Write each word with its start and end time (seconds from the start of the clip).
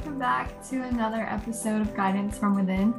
welcome 0.00 0.18
back 0.18 0.66
to 0.66 0.82
another 0.84 1.26
episode 1.28 1.82
of 1.82 1.94
Guidance 1.94 2.38
from 2.38 2.54
Within. 2.54 2.94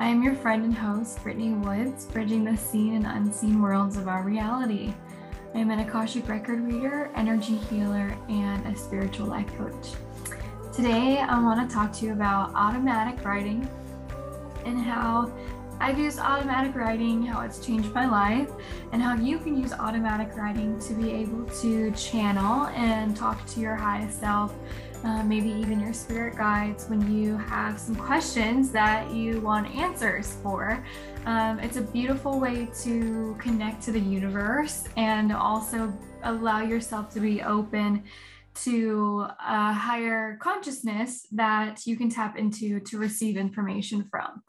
I 0.00 0.08
am 0.08 0.22
your 0.22 0.34
friend 0.34 0.64
and 0.64 0.74
host, 0.74 1.22
Brittany 1.22 1.52
Woods, 1.52 2.06
bridging 2.06 2.44
the 2.44 2.56
seen 2.56 2.94
and 2.94 3.04
unseen 3.04 3.60
worlds 3.60 3.98
of 3.98 4.08
our 4.08 4.22
reality. 4.22 4.94
I 5.54 5.58
am 5.58 5.70
an 5.70 5.80
Akashic 5.80 6.26
record 6.30 6.60
reader, 6.60 7.10
energy 7.14 7.56
healer, 7.56 8.16
and 8.30 8.66
a 8.66 8.74
spiritual 8.74 9.26
life 9.26 9.54
coach. 9.58 9.88
Today, 10.74 11.18
I 11.18 11.38
want 11.42 11.68
to 11.68 11.74
talk 11.74 11.92
to 11.98 12.06
you 12.06 12.12
about 12.12 12.54
automatic 12.54 13.22
writing 13.22 13.68
and 14.64 14.78
how 14.78 15.30
I've 15.78 15.98
used 15.98 16.18
automatic 16.18 16.74
writing, 16.74 17.22
how 17.22 17.42
it's 17.42 17.58
changed 17.58 17.92
my 17.92 18.06
life, 18.06 18.50
and 18.92 19.02
how 19.02 19.14
you 19.14 19.38
can 19.38 19.60
use 19.60 19.74
automatic 19.74 20.34
writing 20.34 20.78
to 20.80 20.94
be 20.94 21.12
able 21.12 21.44
to 21.60 21.90
channel 21.90 22.68
and 22.68 23.14
talk 23.14 23.44
to 23.48 23.60
your 23.60 23.76
highest 23.76 24.20
self, 24.20 24.54
uh, 25.04 25.22
maybe 25.22 25.48
even 25.50 25.80
your 25.80 25.92
spirit 25.92 26.36
guides 26.36 26.86
when 26.88 27.12
you 27.12 27.36
have 27.36 27.78
some 27.78 27.94
questions 27.96 28.70
that 28.72 29.10
you 29.10 29.40
want 29.40 29.74
answers 29.74 30.36
for. 30.42 30.84
Um, 31.26 31.58
it's 31.60 31.76
a 31.76 31.82
beautiful 31.82 32.38
way 32.38 32.68
to 32.82 33.36
connect 33.38 33.82
to 33.82 33.92
the 33.92 34.00
universe 34.00 34.84
and 34.96 35.32
also 35.32 35.92
allow 36.22 36.62
yourself 36.62 37.10
to 37.14 37.20
be 37.20 37.42
open 37.42 38.04
to 38.64 39.26
a 39.46 39.72
higher 39.72 40.38
consciousness 40.40 41.26
that 41.32 41.86
you 41.86 41.96
can 41.96 42.08
tap 42.08 42.38
into 42.38 42.80
to 42.80 42.98
receive 42.98 43.36
information 43.36 44.08
from. 44.10 44.42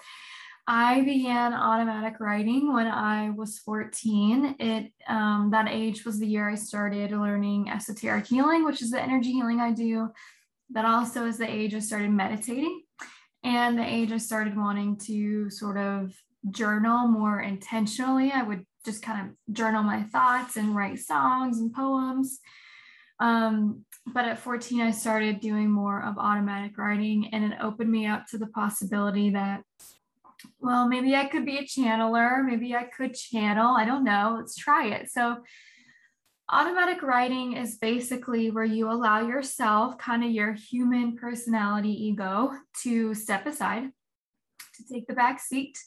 I 0.69 1.01
began 1.01 1.53
automatic 1.53 2.19
writing 2.19 2.73
when 2.73 2.87
I 2.87 3.29
was 3.29 3.59
14. 3.59 4.57
It 4.59 4.91
um, 5.07 5.49
that 5.51 5.69
age 5.69 6.03
was 6.03 6.19
the 6.19 6.27
year 6.27 6.49
I 6.49 6.55
started 6.55 7.11
learning 7.11 7.69
esoteric 7.69 8.27
healing, 8.27 8.65
which 8.65 8.81
is 8.81 8.91
the 8.91 9.01
energy 9.01 9.31
healing 9.31 9.61
I 9.61 9.71
do. 9.71 10.09
That 10.71 10.85
also 10.85 11.25
is 11.25 11.37
the 11.37 11.49
age 11.49 11.73
I 11.73 11.79
started 11.79 12.11
meditating, 12.11 12.83
and 13.43 13.77
the 13.77 13.85
age 13.85 14.11
I 14.11 14.17
started 14.17 14.57
wanting 14.57 14.97
to 15.05 15.49
sort 15.49 15.77
of 15.77 16.13
journal 16.51 17.07
more 17.07 17.41
intentionally. 17.41 18.31
I 18.31 18.43
would 18.43 18.65
just 18.85 19.01
kind 19.01 19.27
of 19.29 19.53
journal 19.53 19.83
my 19.83 20.03
thoughts 20.03 20.57
and 20.57 20.75
write 20.75 20.99
songs 20.99 21.59
and 21.59 21.73
poems. 21.73 22.39
Um, 23.19 23.85
but 24.05 24.25
at 24.25 24.39
14, 24.39 24.81
I 24.81 24.91
started 24.91 25.39
doing 25.39 25.69
more 25.69 26.03
of 26.03 26.17
automatic 26.17 26.77
writing, 26.77 27.29
and 27.33 27.43
it 27.43 27.57
opened 27.61 27.91
me 27.91 28.05
up 28.05 28.27
to 28.27 28.37
the 28.37 28.47
possibility 28.47 29.31
that 29.31 29.63
well, 30.59 30.87
maybe 30.87 31.15
I 31.15 31.25
could 31.25 31.45
be 31.45 31.57
a 31.57 31.63
channeler. 31.63 32.45
Maybe 32.45 32.75
I 32.75 32.83
could 32.83 33.15
channel. 33.15 33.75
I 33.75 33.85
don't 33.85 34.03
know. 34.03 34.35
Let's 34.37 34.55
try 34.55 34.87
it. 34.87 35.09
So, 35.09 35.37
automatic 36.49 37.01
writing 37.01 37.53
is 37.53 37.77
basically 37.77 38.51
where 38.51 38.65
you 38.65 38.89
allow 38.89 39.27
yourself, 39.27 39.97
kind 39.97 40.23
of 40.23 40.31
your 40.31 40.53
human 40.53 41.15
personality 41.17 41.89
ego, 41.89 42.51
to 42.83 43.13
step 43.13 43.45
aside, 43.45 43.89
to 44.75 44.93
take 44.93 45.07
the 45.07 45.13
back 45.13 45.39
seat, 45.39 45.77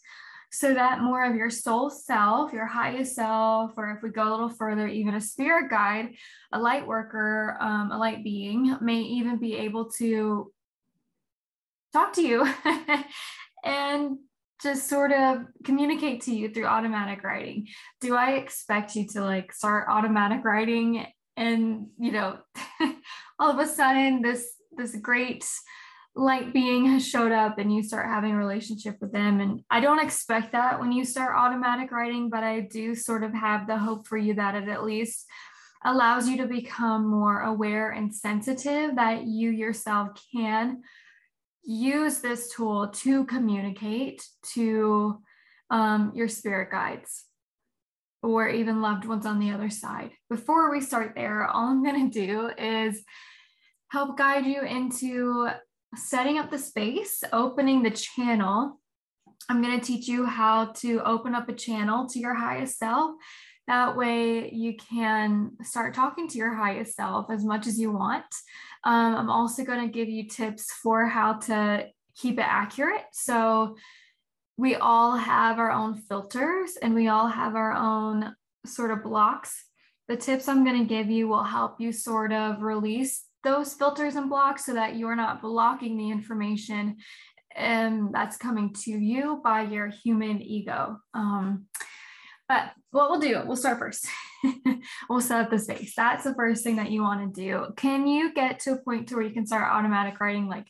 so 0.52 0.75
that 0.75 1.00
more 1.00 1.25
of 1.25 1.36
your 1.36 1.50
soul 1.50 1.89
self, 1.89 2.52
your 2.52 2.67
highest 2.67 3.14
self, 3.14 3.72
or 3.77 3.92
if 3.92 4.02
we 4.02 4.11
go 4.11 4.28
a 4.28 4.30
little 4.30 4.48
further, 4.48 4.86
even 4.89 5.14
a 5.14 5.20
spirit 5.20 5.70
guide, 5.70 6.14
a 6.52 6.58
light 6.58 6.86
worker, 6.86 7.56
um, 7.61 7.92
a 7.92 7.98
light 7.98 8.24
being, 8.24 8.77
may 8.80 9.00
even 9.00 9.39
be 9.39 9.56
able 9.56 9.91
to 9.92 10.52
talk 11.92 12.12
to 12.14 12.22
you 12.22 12.47
and 13.64 14.19
just 14.62 14.89
sort 14.89 15.12
of 15.12 15.44
communicate 15.64 16.22
to 16.22 16.34
you 16.34 16.53
through 16.53 16.66
automatic 16.66 17.22
writing. 17.25 17.66
Do 18.00 18.14
I 18.14 18.33
expect 18.33 18.94
you 18.94 19.06
to 19.08 19.22
like 19.22 19.52
start 19.52 19.86
automatic 19.89 20.44
writing 20.44 21.06
and, 21.36 21.86
you 21.98 22.12
know, 22.12 22.39
all 23.39 23.50
of 23.50 23.58
a 23.58 23.67
sudden 23.67 24.22
this 24.22 24.47
this 24.77 24.94
great 24.97 25.45
light 26.14 26.52
being 26.52 26.86
has 26.86 27.07
showed 27.07 27.33
up 27.33 27.58
and 27.58 27.74
you 27.74 27.83
start 27.83 28.07
having 28.07 28.33
a 28.33 28.36
relationship 28.36 28.96
with 29.01 29.12
them 29.12 29.40
and 29.40 29.62
I 29.70 29.80
don't 29.80 30.05
expect 30.05 30.52
that 30.52 30.80
when 30.80 30.92
you 30.92 31.05
start 31.05 31.36
automatic 31.36 31.90
writing, 31.92 32.30
but 32.30 32.45
I 32.45 32.61
do 32.61 32.95
sort 32.95 33.24
of 33.24 33.33
have 33.33 33.67
the 33.67 33.79
hope 33.79 34.07
for 34.07 34.18
you 34.18 34.34
that 34.34 34.55
it 34.55 34.68
at 34.68 34.84
least 34.84 35.27
allows 35.84 36.29
you 36.29 36.36
to 36.39 36.46
become 36.46 37.08
more 37.08 37.40
aware 37.40 37.90
and 37.90 38.14
sensitive 38.14 38.96
that 38.96 39.24
you 39.24 39.51
yourself 39.51 40.08
can 40.34 40.83
use 41.62 42.18
this 42.18 42.52
tool 42.52 42.88
to 42.88 43.24
communicate 43.26 44.26
to 44.54 45.20
um, 45.70 46.12
your 46.14 46.28
spirit 46.28 46.70
guides 46.70 47.24
or 48.22 48.48
even 48.48 48.82
loved 48.82 49.04
ones 49.06 49.26
on 49.26 49.38
the 49.38 49.50
other 49.50 49.70
side. 49.70 50.10
Before 50.28 50.70
we 50.70 50.80
start 50.80 51.12
there, 51.14 51.46
all 51.46 51.68
I'm 51.68 51.82
going 51.82 52.10
to 52.10 52.26
do 52.26 52.50
is 52.58 53.02
help 53.88 54.18
guide 54.18 54.46
you 54.46 54.62
into 54.62 55.48
setting 55.96 56.38
up 56.38 56.50
the 56.50 56.58
space, 56.58 57.22
opening 57.32 57.82
the 57.82 57.90
channel. 57.90 58.80
I'm 59.48 59.62
going 59.62 59.78
to 59.78 59.84
teach 59.84 60.06
you 60.06 60.27
how 60.27 60.67
to 60.77 61.02
open 61.05 61.34
up 61.34 61.48
a 61.48 61.55
channel 61.55 62.08
to 62.08 62.18
your 62.18 62.34
highest 62.34 62.78
self. 62.78 63.12
That 63.67 63.96
way, 63.96 64.51
you 64.51 64.77
can 64.77 65.52
start 65.62 65.95
talking 65.95 66.28
to 66.28 66.39
your 66.39 66.55
highest 66.55 66.95
self 66.95 67.30
as 67.30 67.45
much 67.45 67.67
as 67.67 67.78
you 67.78 67.92
want. 67.92 68.27
Um, 68.84 69.14
I'm 69.14 69.30
also 69.30 69.64
going 69.64 69.80
to 69.86 69.92
give 69.92 70.08
you 70.08 70.28
tips 70.28 70.73
for 70.73 71.06
how 71.06 71.34
to 71.34 71.86
keep 72.17 72.39
it 72.39 72.46
accurate. 72.46 73.05
So, 73.12 73.77
we 74.61 74.74
all 74.74 75.17
have 75.17 75.58
our 75.58 75.70
own 75.70 75.95
filters 75.95 76.77
and 76.83 76.95
we 76.95 77.08
all 77.08 77.28
have 77.28 77.55
our 77.55 77.72
own 77.72 78.36
sort 78.67 78.90
of 78.90 79.02
blocks. 79.02 79.64
The 80.07 80.17
tips 80.17 80.48
I'm 80.48 80.67
going 80.67 80.78
to 80.78 80.84
give 80.84 81.08
you 81.08 81.28
will 81.28 81.45
help 81.45 81.80
you 81.80 81.92
sort 81.92 82.30
of 82.30 82.61
release 82.61 83.24
those 83.42 83.72
filters 83.72 84.17
and 84.17 84.28
blocks 84.28 84.67
so 84.67 84.74
that 84.74 84.96
you're 84.96 85.17
not 85.17 85.40
blocking 85.40 85.96
the 85.96 86.11
information 86.11 86.96
and 87.55 88.12
that's 88.12 88.36
coming 88.36 88.72
to 88.84 88.90
you 88.90 89.40
by 89.42 89.62
your 89.62 89.88
human 89.88 90.40
ego. 90.40 90.98
Um, 91.14 91.66
but 92.48 92.72
what 92.90 93.11
we'll 93.11 93.20
do, 93.20 93.42
we'll 93.46 93.56
start 93.56 93.78
first. 93.78 94.08
we'll 95.08 95.20
set 95.20 95.44
up 95.44 95.50
the 95.50 95.58
space. 95.58 95.94
That's 95.94 96.24
the 96.24 96.34
first 96.34 96.64
thing 96.64 96.77
that 96.77 96.90
you 96.90 97.02
want 97.02 97.34
to 97.34 97.40
do. 97.40 97.66
Can 97.77 98.06
you 98.06 98.34
get 98.34 98.60
to 98.60 98.72
a 98.72 98.77
point 98.77 99.08
to 99.08 99.14
where 99.14 99.24
you 99.24 99.33
can 99.33 99.46
start 99.46 99.72
automatic 99.72 100.18
writing 100.20 100.48
like 100.48 100.66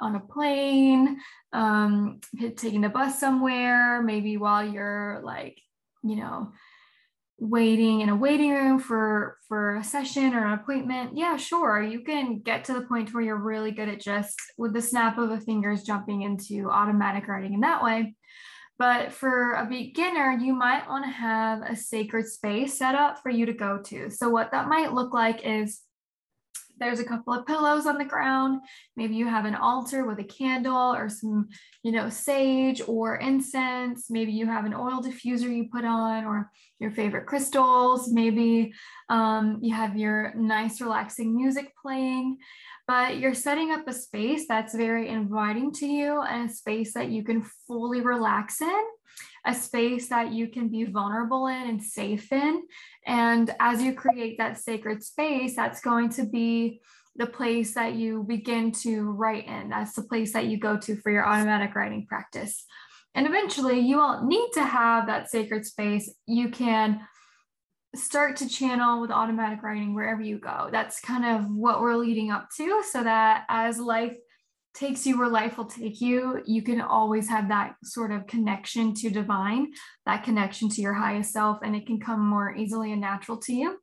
on 0.00 0.16
a 0.16 0.20
plane, 0.20 1.18
um, 1.52 2.20
taking 2.56 2.82
the 2.82 2.88
bus 2.88 3.18
somewhere, 3.18 4.02
maybe 4.02 4.36
while 4.36 4.66
you're 4.66 5.20
like, 5.22 5.58
you 6.02 6.16
know, 6.16 6.52
waiting 7.38 8.00
in 8.00 8.08
a 8.08 8.16
waiting 8.16 8.52
room 8.52 8.78
for 8.78 9.38
for 9.48 9.76
a 9.76 9.84
session 9.84 10.34
or 10.34 10.46
an 10.46 10.52
appointment 10.52 11.16
yeah 11.16 11.36
sure 11.36 11.82
you 11.82 12.00
can 12.00 12.38
get 12.38 12.64
to 12.64 12.72
the 12.72 12.82
point 12.82 13.12
where 13.12 13.24
you're 13.24 13.36
really 13.36 13.72
good 13.72 13.88
at 13.88 14.00
just 14.00 14.40
with 14.56 14.72
the 14.72 14.80
snap 14.80 15.18
of 15.18 15.28
the 15.28 15.40
fingers 15.40 15.82
jumping 15.82 16.22
into 16.22 16.70
automatic 16.70 17.26
writing 17.26 17.52
in 17.52 17.60
that 17.60 17.82
way 17.82 18.14
but 18.78 19.12
for 19.12 19.52
a 19.52 19.66
beginner, 19.66 20.32
you 20.32 20.52
might 20.52 20.88
want 20.88 21.04
to 21.04 21.10
have 21.10 21.62
a 21.62 21.76
sacred 21.76 22.26
space 22.26 22.76
set 22.76 22.96
up 22.96 23.20
for 23.22 23.30
you 23.30 23.46
to 23.46 23.52
go 23.52 23.78
to. 23.86 24.10
So, 24.10 24.28
what 24.28 24.50
that 24.50 24.68
might 24.68 24.92
look 24.92 25.14
like 25.14 25.42
is 25.44 25.80
there's 26.78 27.00
a 27.00 27.04
couple 27.04 27.32
of 27.32 27.46
pillows 27.46 27.86
on 27.86 27.98
the 27.98 28.04
ground. 28.04 28.60
Maybe 28.96 29.14
you 29.14 29.26
have 29.26 29.44
an 29.44 29.54
altar 29.54 30.04
with 30.06 30.18
a 30.18 30.24
candle 30.24 30.94
or 30.94 31.08
some, 31.08 31.48
you 31.82 31.92
know, 31.92 32.08
sage 32.08 32.82
or 32.86 33.16
incense. 33.16 34.10
Maybe 34.10 34.32
you 34.32 34.46
have 34.46 34.64
an 34.64 34.74
oil 34.74 35.00
diffuser 35.02 35.54
you 35.54 35.68
put 35.72 35.84
on 35.84 36.24
or 36.24 36.50
your 36.78 36.90
favorite 36.90 37.26
crystals. 37.26 38.10
Maybe 38.12 38.72
um, 39.08 39.58
you 39.62 39.74
have 39.74 39.96
your 39.96 40.34
nice, 40.34 40.80
relaxing 40.80 41.36
music 41.36 41.72
playing 41.80 42.38
but 42.86 43.18
you're 43.18 43.34
setting 43.34 43.70
up 43.70 43.88
a 43.88 43.92
space 43.92 44.46
that's 44.46 44.74
very 44.74 45.08
inviting 45.08 45.72
to 45.72 45.86
you 45.86 46.20
and 46.22 46.50
a 46.50 46.52
space 46.52 46.92
that 46.94 47.08
you 47.08 47.24
can 47.24 47.42
fully 47.66 48.00
relax 48.00 48.60
in, 48.60 48.82
a 49.46 49.54
space 49.54 50.08
that 50.08 50.32
you 50.32 50.48
can 50.48 50.68
be 50.68 50.84
vulnerable 50.84 51.46
in 51.48 51.68
and 51.68 51.82
safe 51.82 52.32
in. 52.32 52.62
And 53.06 53.54
as 53.60 53.82
you 53.82 53.92
create 53.92 54.38
that 54.38 54.58
sacred 54.58 55.02
space, 55.02 55.54
that's 55.54 55.80
going 55.80 56.08
to 56.10 56.24
be 56.24 56.80
the 57.16 57.26
place 57.26 57.74
that 57.74 57.94
you 57.94 58.24
begin 58.24 58.72
to 58.72 59.02
write 59.02 59.46
in. 59.46 59.68
That's 59.68 59.94
the 59.94 60.02
place 60.02 60.32
that 60.32 60.46
you 60.46 60.58
go 60.58 60.76
to 60.78 60.96
for 60.96 61.10
your 61.10 61.26
automatic 61.26 61.74
writing 61.74 62.06
practice. 62.06 62.64
And 63.14 63.26
eventually, 63.26 63.78
you 63.78 63.98
won't 63.98 64.26
need 64.26 64.50
to 64.54 64.64
have 64.64 65.06
that 65.06 65.30
sacred 65.30 65.64
space. 65.64 66.12
You 66.26 66.48
can 66.48 67.00
start 67.94 68.36
to 68.36 68.48
channel 68.48 69.00
with 69.00 69.12
automatic 69.12 69.62
writing 69.62 69.94
wherever 69.94 70.20
you 70.20 70.38
go. 70.38 70.68
That's 70.72 71.00
kind 71.00 71.24
of 71.24 71.48
what 71.48 71.80
we're 71.80 71.94
leading 71.94 72.30
up 72.32 72.48
to 72.56 72.82
so 72.90 73.04
that 73.04 73.44
as 73.48 73.78
life 73.78 74.16
takes 74.74 75.06
you 75.06 75.18
where 75.18 75.28
life 75.28 75.56
will 75.56 75.66
take 75.66 76.00
you, 76.00 76.42
you 76.46 76.62
can 76.62 76.80
always 76.80 77.28
have 77.28 77.48
that 77.48 77.76
sort 77.84 78.10
of 78.10 78.26
connection 78.26 78.92
to 78.94 79.08
divine, 79.08 79.72
that 80.04 80.24
connection 80.24 80.68
to 80.68 80.80
your 80.82 80.94
highest 80.94 81.32
self, 81.32 81.58
and 81.62 81.76
it 81.76 81.86
can 81.86 82.00
come 82.00 82.20
more 82.20 82.54
easily 82.54 82.92
and 82.92 83.00
natural 83.00 83.38
to 83.38 83.52
you. 83.52 83.78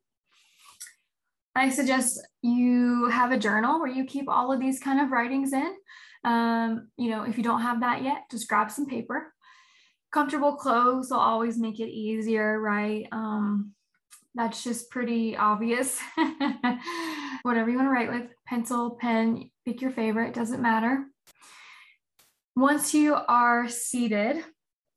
I 1.54 1.70
suggest 1.70 2.20
you 2.42 3.08
have 3.08 3.32
a 3.32 3.38
journal 3.38 3.78
where 3.80 3.90
you 3.90 4.04
keep 4.04 4.28
all 4.28 4.52
of 4.52 4.60
these 4.60 4.80
kind 4.80 5.00
of 5.00 5.10
writings 5.10 5.52
in. 5.52 5.74
Um, 6.24 6.88
you 6.96 7.10
know, 7.10 7.24
if 7.24 7.36
you 7.36 7.42
don't 7.42 7.62
have 7.62 7.80
that 7.80 8.02
yet, 8.02 8.22
just 8.30 8.48
grab 8.48 8.70
some 8.70 8.86
paper. 8.86 9.32
Comfortable 10.12 10.56
clothes 10.56 11.10
will 11.10 11.18
always 11.18 11.58
make 11.58 11.80
it 11.80 11.90
easier, 11.90 12.60
right? 12.60 13.06
Um, 13.12 13.72
That's 14.34 14.62
just 14.62 14.90
pretty 14.90 15.36
obvious. 15.36 15.98
Whatever 17.42 17.70
you 17.70 17.76
want 17.76 17.88
to 17.88 17.92
write 17.92 18.10
with, 18.10 18.30
pencil, 18.46 18.96
pen, 19.00 19.50
pick 19.64 19.80
your 19.80 19.90
favorite, 19.90 20.34
doesn't 20.34 20.62
matter. 20.62 21.06
Once 22.54 22.94
you 22.94 23.14
are 23.14 23.68
seated, 23.68 24.44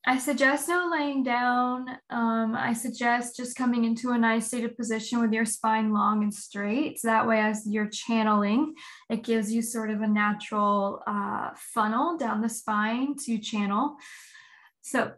I 0.07 0.19
suggest 0.19 0.69
no 0.69 0.87
laying 0.91 1.23
down. 1.23 1.87
Um, 2.11 2.53
I 2.55 2.73
suggest 2.73 3.37
just 3.37 3.57
coming 3.57 3.85
into 3.85 4.11
a 4.11 4.17
nice 4.17 4.51
seated 4.51 4.77
position 4.77 5.19
with 5.19 5.33
your 5.33 5.45
spine 5.45 5.91
long 5.91 6.21
and 6.21 6.33
straight. 6.33 6.99
So 6.99 7.07
that 7.07 7.27
way, 7.27 7.39
as 7.39 7.65
you're 7.65 7.89
channeling, 7.89 8.75
it 9.09 9.23
gives 9.23 9.51
you 9.51 9.63
sort 9.63 9.89
of 9.89 10.01
a 10.01 10.07
natural 10.07 11.01
uh, 11.07 11.51
funnel 11.73 12.17
down 12.17 12.41
the 12.41 12.49
spine 12.49 13.15
to 13.25 13.39
channel. 13.39 13.95
So 14.83 15.13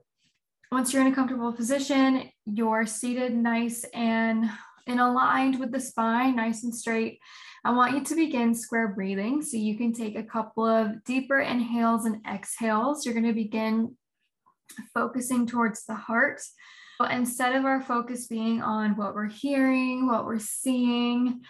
once 0.71 0.93
you're 0.93 1.01
in 1.01 1.11
a 1.11 1.15
comfortable 1.15 1.51
position, 1.51 2.29
you're 2.45 2.85
seated 2.85 3.35
nice 3.35 3.83
and 3.93 4.49
and 4.87 4.99
aligned 4.99 5.59
with 5.59 5.71
the 5.71 5.79
spine, 5.79 6.35
nice 6.35 6.63
and 6.63 6.73
straight. 6.73 7.19
I 7.63 7.71
want 7.71 7.93
you 7.95 8.03
to 8.03 8.15
begin 8.15 8.55
square 8.55 8.87
breathing. 8.89 9.41
So 9.41 9.57
you 9.57 9.77
can 9.77 9.93
take 9.93 10.17
a 10.17 10.23
couple 10.23 10.65
of 10.65 11.03
deeper 11.03 11.39
inhales 11.39 12.05
and 12.05 12.25
exhales. 12.25 13.05
You're 13.05 13.13
going 13.13 13.25
to 13.25 13.33
begin 13.33 13.95
focusing 14.93 15.45
towards 15.45 15.85
the 15.85 15.95
heart. 15.95 16.41
But 16.99 17.11
instead 17.11 17.55
of 17.55 17.65
our 17.65 17.81
focus 17.81 18.27
being 18.27 18.61
on 18.61 18.95
what 18.95 19.13
we're 19.13 19.29
hearing, 19.29 20.07
what 20.07 20.25
we're 20.25 20.39
seeing, 20.39 21.41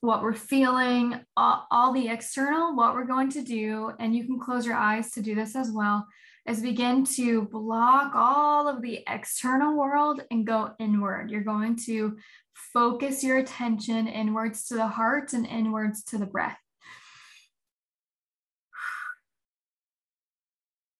what 0.00 0.22
we're 0.22 0.34
feeling, 0.34 1.20
all, 1.36 1.66
all, 1.70 1.92
the 1.92 2.08
external, 2.08 2.74
what 2.74 2.94
we're 2.94 3.04
going 3.04 3.30
to 3.30 3.42
do, 3.42 3.92
and 3.98 4.14
you 4.14 4.24
can 4.24 4.38
close 4.38 4.66
your 4.66 4.76
eyes 4.76 5.12
to 5.12 5.22
do 5.22 5.34
this 5.34 5.56
as 5.56 5.70
well, 5.70 6.06
is 6.46 6.60
begin 6.60 7.04
to 7.04 7.42
block 7.42 8.12
all 8.14 8.66
of 8.66 8.82
the 8.82 9.04
external 9.08 9.76
world 9.76 10.22
and 10.30 10.46
go 10.46 10.72
inward. 10.80 11.30
You're 11.30 11.44
going 11.44 11.76
to 11.86 12.16
focus 12.54 13.22
your 13.22 13.38
attention 13.38 14.06
inwards 14.08 14.66
to 14.66 14.74
the 14.74 14.88
heart 14.88 15.32
and 15.32 15.46
inwards 15.46 16.02
to 16.04 16.18
the 16.18 16.26
breath. 16.26 16.58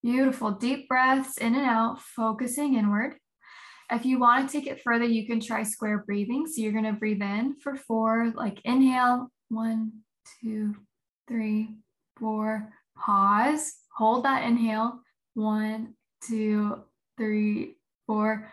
Beautiful. 0.03 0.51
Deep 0.53 0.89
breaths 0.89 1.39
in 1.39 1.55
and 1.55 1.65
out, 1.65 2.01
focusing 2.01 2.75
inward. 2.75 3.15
If 3.91 4.05
you 4.05 4.19
want 4.19 4.49
to 4.49 4.53
take 4.53 4.67
it 4.67 4.81
further, 4.83 5.05
you 5.05 5.27
can 5.27 5.39
try 5.39 5.63
square 5.63 6.03
breathing. 6.07 6.47
So 6.47 6.61
you're 6.61 6.73
going 6.73 6.85
to 6.85 6.93
breathe 6.93 7.23
in 7.23 7.57
for 7.61 7.77
four, 7.77 8.33
like 8.35 8.61
inhale, 8.65 9.31
one, 9.49 9.93
two, 10.41 10.75
three, 11.29 11.77
four, 12.19 12.73
pause, 12.97 13.75
hold 13.95 14.25
that 14.25 14.45
inhale, 14.45 15.01
one, 15.35 15.95
two, 16.27 16.83
three, 17.17 17.77
four. 18.07 18.51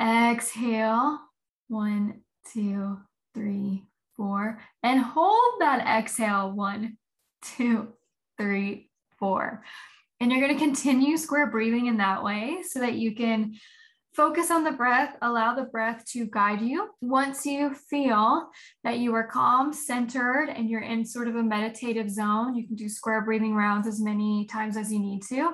Exhale, 0.00 1.20
one, 1.68 2.20
two, 2.52 2.98
three, 3.34 3.84
four. 4.16 4.60
And 4.82 5.00
hold 5.00 5.60
that 5.60 5.86
exhale, 5.86 6.50
one, 6.52 6.96
two, 7.42 7.88
three, 8.38 8.90
four. 9.18 9.62
And 10.20 10.30
you're 10.30 10.40
going 10.40 10.56
to 10.56 10.64
continue 10.64 11.16
square 11.16 11.50
breathing 11.50 11.86
in 11.86 11.98
that 11.98 12.24
way 12.24 12.58
so 12.66 12.80
that 12.80 12.94
you 12.94 13.14
can 13.14 13.54
focus 14.14 14.50
on 14.50 14.64
the 14.64 14.72
breath, 14.72 15.14
allow 15.20 15.54
the 15.54 15.64
breath 15.64 16.02
to 16.06 16.24
guide 16.26 16.62
you. 16.62 16.88
Once 17.02 17.44
you 17.44 17.74
feel 17.74 18.48
that 18.82 18.98
you 18.98 19.14
are 19.14 19.26
calm, 19.26 19.74
centered, 19.74 20.48
and 20.48 20.70
you're 20.70 20.80
in 20.80 21.04
sort 21.04 21.28
of 21.28 21.36
a 21.36 21.42
meditative 21.42 22.10
zone, 22.10 22.56
you 22.56 22.66
can 22.66 22.76
do 22.76 22.88
square 22.88 23.20
breathing 23.20 23.54
rounds 23.54 23.86
as 23.86 24.00
many 24.00 24.46
times 24.46 24.78
as 24.78 24.90
you 24.90 24.98
need 24.98 25.22
to. 25.28 25.50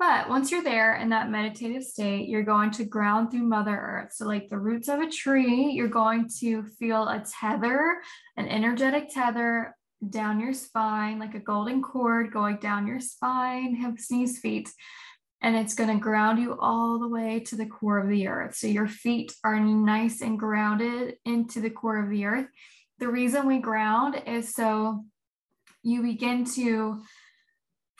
But 0.00 0.30
once 0.30 0.50
you're 0.50 0.62
there 0.62 0.96
in 0.96 1.10
that 1.10 1.30
meditative 1.30 1.84
state, 1.84 2.26
you're 2.26 2.42
going 2.42 2.70
to 2.70 2.86
ground 2.86 3.30
through 3.30 3.42
Mother 3.42 3.76
Earth. 3.76 4.14
So, 4.14 4.26
like 4.26 4.48
the 4.48 4.56
roots 4.56 4.88
of 4.88 4.98
a 4.98 5.10
tree, 5.10 5.72
you're 5.72 5.88
going 5.88 6.26
to 6.40 6.62
feel 6.78 7.06
a 7.06 7.22
tether, 7.38 7.98
an 8.38 8.48
energetic 8.48 9.10
tether 9.12 9.76
down 10.08 10.40
your 10.40 10.54
spine, 10.54 11.18
like 11.18 11.34
a 11.34 11.38
golden 11.38 11.82
cord 11.82 12.32
going 12.32 12.56
down 12.56 12.86
your 12.86 12.98
spine, 12.98 13.74
hips, 13.74 14.10
knees, 14.10 14.38
feet. 14.38 14.70
And 15.42 15.54
it's 15.54 15.74
going 15.74 15.90
to 15.90 16.02
ground 16.02 16.38
you 16.38 16.56
all 16.58 16.98
the 16.98 17.08
way 17.08 17.40
to 17.40 17.56
the 17.56 17.66
core 17.66 17.98
of 17.98 18.08
the 18.08 18.26
earth. 18.26 18.54
So 18.56 18.68
your 18.68 18.88
feet 18.88 19.34
are 19.44 19.60
nice 19.60 20.22
and 20.22 20.38
grounded 20.38 21.16
into 21.26 21.60
the 21.60 21.68
core 21.68 22.02
of 22.02 22.08
the 22.08 22.24
earth. 22.24 22.46
The 23.00 23.08
reason 23.08 23.46
we 23.46 23.58
ground 23.58 24.22
is 24.26 24.54
so 24.54 25.04
you 25.82 26.00
begin 26.00 26.46
to 26.54 27.02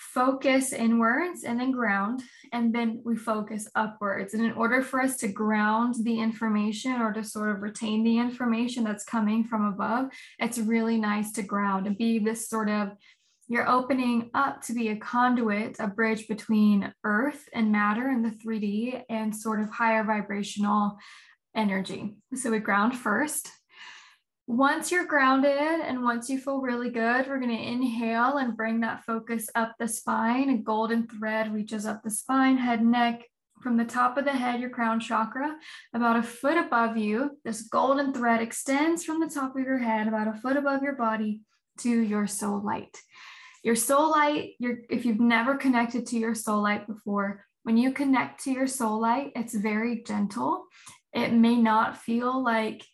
focus 0.01 0.73
inwards 0.73 1.45
and 1.45 1.61
then 1.61 1.71
ground, 1.71 2.23
and 2.53 2.75
then 2.75 3.03
we 3.05 3.15
focus 3.17 3.69
upwards. 3.75 4.33
And 4.33 4.45
in 4.45 4.53
order 4.53 4.83
for 4.83 5.01
us 5.01 5.17
to 5.19 5.29
ground 5.29 5.95
the 6.03 6.19
information 6.19 7.03
or 7.03 7.13
to 7.13 7.23
sort 7.23 7.51
of 7.51 7.61
retain 7.61 8.03
the 8.03 8.19
information 8.19 8.83
that's 8.83 9.05
coming 9.05 9.45
from 9.45 9.67
above, 9.67 10.07
it's 10.39 10.59
really 10.59 10.97
nice 10.97 11.33
to 11.33 11.43
ground 11.43 11.87
and 11.87 11.99
be 11.99 12.19
this 12.19 12.49
sort 12.49 12.71
of 12.71 12.93
you're 13.47 13.69
opening 13.69 14.31
up 14.33 14.63
to 14.63 14.73
be 14.73 14.91
a 14.91 14.97
conduit, 14.97 15.77
a 15.81 15.89
bridge 15.89 16.29
between 16.29 16.95
earth 17.03 17.49
and 17.53 17.73
matter 17.73 18.09
in 18.09 18.23
the 18.23 18.31
3D 18.31 19.03
and 19.11 19.35
sort 19.35 19.61
of 19.61 19.69
higher 19.71 20.05
vibrational 20.05 20.97
energy. 21.57 22.15
So 22.33 22.53
we 22.53 22.61
ground 22.61 22.97
first. 22.97 23.51
Once 24.51 24.91
you're 24.91 25.07
grounded 25.07 25.53
and 25.53 26.03
once 26.03 26.29
you 26.29 26.37
feel 26.37 26.61
really 26.61 26.91
good, 26.91 27.29
we're 27.29 27.39
going 27.39 27.57
to 27.57 27.73
inhale 27.73 28.39
and 28.39 28.57
bring 28.57 28.81
that 28.81 29.05
focus 29.05 29.49
up 29.55 29.77
the 29.79 29.87
spine. 29.87 30.51
A 30.51 30.59
golden 30.59 31.07
thread 31.07 31.55
reaches 31.55 31.87
up 31.87 32.03
the 32.03 32.11
spine, 32.11 32.59
head, 32.59 32.85
neck, 32.85 33.23
from 33.63 33.77
the 33.77 33.85
top 33.85 34.17
of 34.19 34.25
the 34.25 34.33
head, 34.33 34.59
your 34.59 34.69
crown 34.69 34.99
chakra, 34.99 35.57
about 35.95 36.17
a 36.17 36.23
foot 36.25 36.57
above 36.57 36.97
you. 36.97 37.39
This 37.45 37.63
golden 37.69 38.13
thread 38.13 38.43
extends 38.43 39.05
from 39.05 39.21
the 39.21 39.31
top 39.31 39.55
of 39.55 39.63
your 39.63 39.79
head, 39.79 40.09
about 40.09 40.27
a 40.27 40.33
foot 40.41 40.57
above 40.57 40.83
your 40.83 40.97
body, 40.97 41.43
to 41.83 41.89
your 41.89 42.27
soul 42.27 42.61
light. 42.61 42.99
Your 43.63 43.77
soul 43.77 44.11
light, 44.11 44.55
your, 44.59 44.79
if 44.91 45.05
you've 45.05 45.21
never 45.21 45.55
connected 45.55 46.07
to 46.07 46.19
your 46.19 46.35
soul 46.35 46.61
light 46.61 46.89
before, 46.89 47.47
when 47.63 47.77
you 47.77 47.93
connect 47.93 48.43
to 48.45 48.51
your 48.51 48.67
soul 48.67 49.01
light, 49.01 49.31
it's 49.37 49.55
very 49.55 50.03
gentle. 50.03 50.65
It 51.13 51.33
may 51.33 51.55
not 51.55 51.99
feel 51.99 52.43
like 52.43 52.85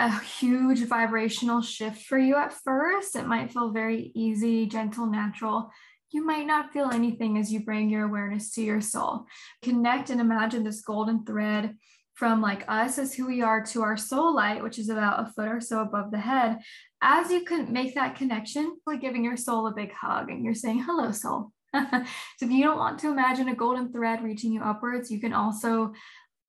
a 0.00 0.18
huge 0.20 0.80
vibrational 0.86 1.60
shift 1.60 2.02
for 2.06 2.18
you 2.18 2.34
at 2.34 2.54
first. 2.54 3.16
It 3.16 3.26
might 3.26 3.52
feel 3.52 3.70
very 3.70 4.10
easy, 4.14 4.64
gentle, 4.64 5.04
natural. 5.04 5.70
You 6.10 6.24
might 6.24 6.46
not 6.46 6.72
feel 6.72 6.90
anything 6.90 7.36
as 7.36 7.52
you 7.52 7.60
bring 7.60 7.90
your 7.90 8.06
awareness 8.06 8.50
to 8.52 8.62
your 8.62 8.80
soul. 8.80 9.26
Connect 9.62 10.08
and 10.08 10.18
imagine 10.18 10.64
this 10.64 10.80
golden 10.80 11.26
thread 11.26 11.76
from 12.14 12.40
like 12.40 12.64
us 12.66 12.98
as 12.98 13.12
who 13.12 13.26
we 13.26 13.42
are 13.42 13.62
to 13.66 13.82
our 13.82 13.98
soul 13.98 14.34
light, 14.34 14.62
which 14.62 14.78
is 14.78 14.88
about 14.88 15.20
a 15.20 15.32
foot 15.32 15.48
or 15.48 15.60
so 15.60 15.80
above 15.80 16.10
the 16.10 16.18
head. 16.18 16.58
As 17.02 17.30
you 17.30 17.44
can 17.44 17.70
make 17.70 17.94
that 17.94 18.16
connection, 18.16 18.78
like 18.86 19.02
giving 19.02 19.22
your 19.22 19.36
soul 19.36 19.66
a 19.66 19.74
big 19.74 19.92
hug 19.92 20.30
and 20.30 20.44
you're 20.44 20.54
saying, 20.54 20.82
hello, 20.82 21.12
soul. 21.12 21.52
so 21.74 22.04
if 22.40 22.50
you 22.50 22.64
don't 22.64 22.78
want 22.78 22.98
to 23.00 23.10
imagine 23.10 23.48
a 23.48 23.54
golden 23.54 23.92
thread 23.92 24.24
reaching 24.24 24.52
you 24.52 24.62
upwards, 24.62 25.10
you 25.10 25.20
can 25.20 25.34
also 25.34 25.92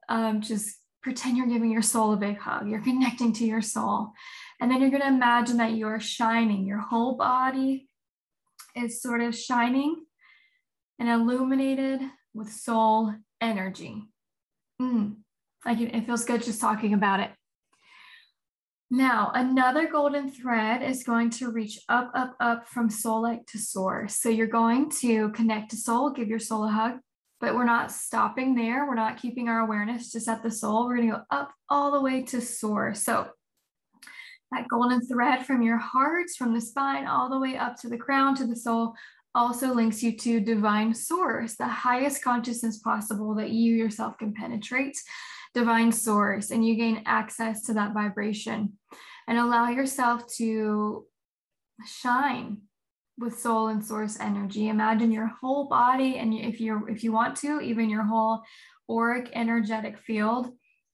um, 0.08 0.42
just 0.42 0.81
pretend 1.02 1.38
you're 1.38 1.48
giving 1.48 1.72
your 1.72 1.82
soul 1.82 2.14
a 2.14 2.18
big 2.18 2.38
hug. 2.38 2.70
You're 2.70 2.82
connecting 2.82 3.34
to 3.34 3.46
your 3.46 3.62
soul. 3.62 4.12
And 4.60 4.70
then 4.70 4.82
you're 4.82 4.92
going 4.92 5.02
to 5.02 5.08
imagine 5.08 5.58
that 5.58 5.74
you're 5.74 6.00
shining. 6.00 6.66
Your 6.66 6.80
whole 6.80 7.16
body 7.16 7.90
is 8.76 9.02
sort 9.02 9.22
of 9.22 9.36
shining 9.36 10.06
and 11.00 11.10
illuminated 11.10 12.02
with 12.34 12.52
soul 12.52 13.14
energy. 13.42 14.04
Mm, 14.82 15.16
I 15.66 15.76
can, 15.76 15.88
it 15.88 16.06
feels 16.06 16.26
good 16.26 16.44
just 16.44 16.62
talking 16.62 16.94
about 16.94 17.20
it. 17.20 17.32
Now, 18.94 19.32
another 19.34 19.88
golden 19.88 20.30
thread 20.30 20.84
is 20.84 21.04
going 21.04 21.30
to 21.32 21.50
reach 21.50 21.80
up, 21.88 22.12
up, 22.14 22.36
up 22.42 22.68
from 22.68 22.90
soul 22.90 23.24
light 23.24 23.48
to 23.48 23.58
source. 23.58 24.18
So 24.18 24.28
you're 24.28 24.48
going 24.48 24.92
to 25.00 25.30
connect 25.30 25.72
to 25.72 25.78
soul, 25.78 26.10
give 26.12 26.28
your 26.28 26.40
soul 26.40 26.66
a 26.66 26.72
hug, 26.72 27.00
but 27.42 27.56
we're 27.56 27.66
not 27.66 27.92
stopping 27.92 28.54
there. 28.54 28.88
We're 28.88 28.94
not 28.94 29.20
keeping 29.20 29.50
our 29.50 29.60
awareness 29.60 30.12
just 30.12 30.30
at 30.30 30.44
the 30.44 30.52
soul. 30.52 30.86
We're 30.86 30.98
going 30.98 31.10
to 31.10 31.16
go 31.16 31.24
up 31.32 31.52
all 31.70 31.92
the 31.92 32.00
way 32.00 32.22
to 32.26 32.40
source. 32.40 33.04
So 33.04 33.30
that 34.52 34.68
golden 34.68 35.02
thread 35.02 35.46
from 35.46 35.64
your 35.64 35.78
heart, 35.78 36.28
from 36.38 36.54
the 36.54 36.62
spine, 36.62 37.08
all 37.08 37.30
the 37.30 37.40
way 37.40 37.58
up 37.58 37.76
to 37.82 37.90
the 37.90 37.98
crown, 37.98 38.36
to 38.36 38.46
the 38.46 38.56
soul, 38.56 38.94
also 39.34 39.74
links 39.74 40.04
you 40.04 40.16
to 40.18 40.40
divine 40.40 40.94
source, 40.94 41.56
the 41.56 41.68
highest 41.68 42.24
consciousness 42.24 42.78
possible 42.80 43.34
that 43.36 43.50
you 43.50 43.76
yourself 43.76 44.18
can 44.18 44.34
penetrate, 44.34 44.98
divine 45.54 45.92
source, 45.92 46.52
and 46.52 46.66
you 46.66 46.76
gain 46.76 47.02
access 47.06 47.64
to 47.64 47.74
that 47.74 47.94
vibration 47.94 48.74
and 49.28 49.38
allow 49.38 49.70
yourself 49.70 50.28
to 50.36 51.06
shine 51.86 52.58
with 53.18 53.40
soul 53.40 53.68
and 53.68 53.84
source 53.84 54.20
energy. 54.20 54.70
Imagine 54.70 55.12
your 55.12 55.28
whole 55.28 55.68
body, 55.68 56.18
and 56.18 56.34
if 56.34 56.60
you 56.60 56.88
if 56.88 57.04
you 57.04 57.12
want 57.12 57.36
to, 57.38 57.60
even 57.62 57.90
your 57.90 58.04
whole 58.04 58.42
auric 58.90 59.30
energetic 59.34 59.98
field 60.00 60.50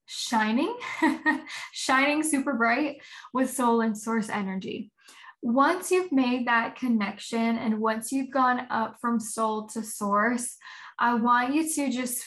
shining, 0.06 0.76
shining 1.74 2.24
super 2.24 2.54
bright 2.54 2.98
with 3.34 3.52
soul 3.52 3.82
and 3.82 3.98
source 3.98 4.30
energy. 4.30 4.92
Once 5.42 5.92
you've 5.92 6.12
made 6.12 6.48
that 6.48 6.76
connection 6.76 7.58
and 7.58 7.80
once 7.80 8.12
you've 8.12 8.32
gone 8.32 8.66
up 8.70 8.98
from 9.00 9.20
soul 9.20 9.68
to 9.68 9.84
source, 9.84 10.58
I 10.98 11.14
want 11.14 11.54
you 11.54 11.70
to 11.76 11.92
just 11.92 12.24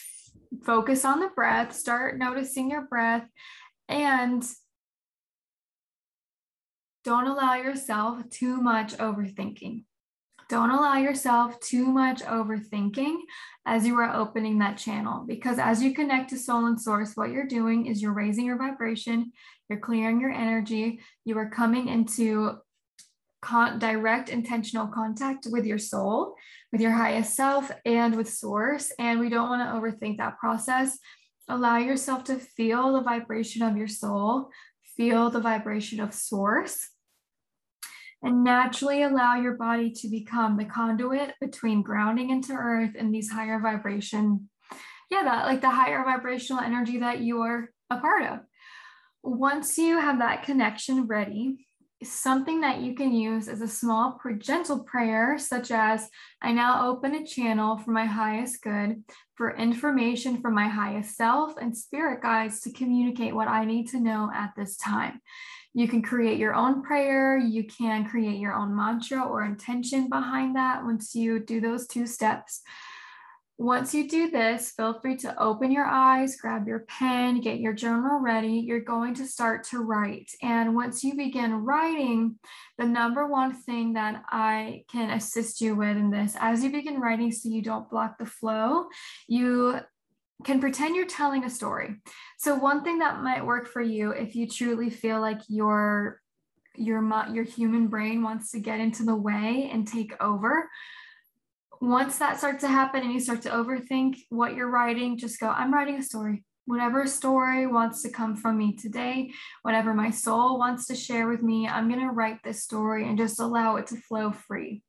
focus 0.64 1.04
on 1.04 1.20
the 1.20 1.28
breath, 1.28 1.75
start 1.75 2.18
noticing 2.18 2.70
your 2.70 2.82
breath, 2.82 3.26
And 3.88 4.44
don't 7.04 7.26
allow 7.26 7.54
yourself 7.54 8.28
too 8.30 8.61
much 8.61 8.97
overthinking. 8.97 9.85
Don't 10.49 10.71
allow 10.71 10.97
yourself 10.97 11.61
too 11.61 11.87
much 11.87 12.23
overthinking 12.23 13.16
as 13.66 13.87
you 13.87 13.97
are 13.99 14.14
opening 14.14 14.59
that 14.59 14.76
channel 14.76 15.25
because 15.26 15.59
as 15.59 15.83
you 15.83 15.95
connect 15.95 16.30
to 16.30 16.38
soul 16.38 16.66
and 16.66 16.80
source, 16.80 17.12
what 17.14 17.30
you're 17.30 17.47
doing 17.47 17.87
is 17.87 18.02
you're 18.02 18.12
raising 18.12 18.45
your 18.45 18.59
vibration, 18.59 19.30
you're 19.69 19.78
clearing 19.78 20.21
your 20.21 20.33
energy, 20.33 21.00
you 21.25 21.38
are 21.38 21.49
coming 21.49 21.88
into 21.88 22.59
con- 23.40 23.78
direct 23.78 24.28
intentional 24.28 24.88
contact 24.88 25.47
with 25.50 25.64
your 25.64 25.78
soul, 25.78 26.35
with 26.73 26.80
your 26.80 26.92
highest 26.92 27.35
self, 27.35 27.71
and 27.85 28.16
with 28.16 28.28
source. 28.28 28.92
And 28.99 29.21
we 29.21 29.28
don't 29.28 29.49
want 29.49 29.62
to 29.62 29.80
overthink 29.80 30.19
that 30.19 30.38
process. 30.38 30.99
Allow 31.49 31.78
yourself 31.78 32.25
to 32.25 32.38
feel 32.38 32.92
the 32.92 33.02
vibration 33.02 33.62
of 33.62 33.76
your 33.76 33.88
soul, 33.88 34.50
feel 35.00 35.30
the 35.30 35.40
vibration 35.40 35.99
of 35.99 36.12
source 36.12 36.90
and 38.23 38.45
naturally 38.45 39.02
allow 39.02 39.35
your 39.35 39.54
body 39.54 39.90
to 39.90 40.09
become 40.09 40.59
the 40.59 40.64
conduit 40.66 41.33
between 41.40 41.80
grounding 41.80 42.28
into 42.28 42.52
earth 42.52 42.90
and 42.99 43.14
these 43.14 43.30
higher 43.30 43.59
vibration 43.59 44.50
yeah 45.11 45.23
that 45.23 45.47
like 45.47 45.62
the 45.62 45.71
higher 45.71 46.04
vibrational 46.04 46.62
energy 46.62 46.99
that 46.99 47.23
you're 47.23 47.71
a 47.88 47.97
part 47.97 48.25
of. 48.25 48.40
Once 49.23 49.78
you 49.78 49.99
have 49.99 50.19
that 50.19 50.42
connection 50.42 51.07
ready 51.07 51.66
something 52.02 52.61
that 52.61 52.80
you 52.80 52.95
can 52.95 53.12
use 53.12 53.49
as 53.49 53.61
a 53.61 53.69
small 53.69 54.19
gentle 54.38 54.80
prayer 54.80 55.37
such 55.38 55.71
as 55.71 56.09
i 56.40 56.50
now 56.50 56.88
open 56.88 57.14
a 57.14 57.26
channel 57.26 57.76
for 57.76 57.90
my 57.90 58.07
highest 58.07 58.62
good 58.62 59.02
for 59.35 59.57
information 59.57 60.40
from 60.40 60.54
my 60.54 60.66
highest 60.69 61.16
self 61.16 61.57
and 61.61 61.76
spirit 61.76 62.23
guides 62.23 62.61
to 62.61 62.73
communicate 62.73 63.35
what 63.35 63.49
i 63.49 63.64
need 63.64 63.87
to 63.88 64.00
know 64.00 64.30
at 64.35 64.52
this 64.57 64.76
time 64.76 65.21
you 65.73 65.87
can 65.87 66.02
create 66.02 66.38
your 66.38 66.54
own 66.54 66.83
prayer. 66.83 67.38
You 67.38 67.64
can 67.64 68.09
create 68.09 68.38
your 68.38 68.54
own 68.54 68.75
mantra 68.75 69.23
or 69.23 69.45
intention 69.45 70.09
behind 70.09 70.57
that 70.57 70.85
once 70.85 71.14
you 71.14 71.38
do 71.38 71.61
those 71.61 71.87
two 71.87 72.07
steps. 72.07 72.62
Once 73.61 73.93
you 73.93 74.09
do 74.09 74.31
this, 74.31 74.71
feel 74.71 74.99
free 75.00 75.14
to 75.14 75.38
open 75.38 75.71
your 75.71 75.85
eyes, 75.85 76.37
grab 76.37 76.67
your 76.67 76.79
pen, 76.88 77.43
get 77.43 77.61
your 77.61 77.75
journal 77.75 78.19
ready. 78.19 78.52
You're 78.52 78.81
going 78.81 79.12
to 79.17 79.26
start 79.26 79.64
to 79.64 79.81
write. 79.81 80.31
And 80.40 80.75
once 80.75 81.05
you 81.05 81.14
begin 81.14 81.52
writing, 81.52 82.37
the 82.79 82.87
number 82.87 83.26
one 83.26 83.52
thing 83.52 83.93
that 83.93 84.23
I 84.31 84.85
can 84.90 85.11
assist 85.11 85.61
you 85.61 85.75
with 85.75 85.99
in 85.99 86.11
this, 86.11 86.37
as 86.40 86.64
you 86.64 86.73
begin 86.73 87.00
writing 87.00 87.31
so 87.33 87.50
you 87.50 87.61
don't 87.61 87.90
block 87.90 88.17
the 88.17 88.25
flow, 88.25 88.87
you 89.29 89.79
can 90.43 90.59
pretend 90.59 90.97
you're 90.97 91.05
telling 91.05 91.45
a 91.45 91.50
story. 91.50 91.97
So 92.38 92.55
one 92.55 92.83
thing 92.83 93.00
that 93.00 93.23
might 93.23 93.45
work 93.45 93.69
for 93.69 93.83
you 93.83 94.12
if 94.12 94.35
you 94.35 94.49
truly 94.49 94.88
feel 94.88 95.21
like 95.21 95.43
your 95.49 96.23
your 96.76 97.02
your 97.31 97.45
human 97.45 97.88
brain 97.88 98.23
wants 98.23 98.52
to 98.52 98.59
get 98.59 98.81
into 98.81 99.02
the 99.02 99.17
way 99.17 99.69
and 99.71 99.87
take 99.87 100.14
over. 100.19 100.71
Once 101.80 102.18
that 102.18 102.38
starts 102.38 102.62
to 102.62 102.68
happen 102.68 103.02
and 103.02 103.12
you 103.12 103.20
start 103.20 103.42
to 103.42 103.50
overthink 103.50 104.16
what 104.28 104.54
you're 104.54 104.70
writing, 104.70 105.16
just 105.16 105.40
go, 105.40 105.49
I'm 105.49 105.72
writing 105.72 105.96
a 105.96 106.02
story. 106.02 106.44
Whatever 106.66 107.06
story 107.06 107.66
wants 107.66 108.02
to 108.02 108.10
come 108.10 108.37
from 108.37 108.58
me 108.58 108.76
today, 108.76 109.30
whatever 109.62 109.94
my 109.94 110.10
soul 110.10 110.58
wants 110.58 110.87
to 110.87 110.94
share 110.94 111.26
with 111.26 111.42
me, 111.42 111.66
I'm 111.66 111.88
going 111.88 112.00
to 112.00 112.12
write 112.12 112.38
this 112.44 112.62
story 112.62 113.08
and 113.08 113.18
just 113.18 113.40
allow 113.40 113.76
it 113.76 113.87
to 113.88 113.96
flow 113.96 114.30
free 114.30 114.82